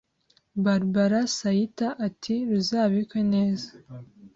[0.63, 3.69] Barbara Saitta ati ruzabikwe neza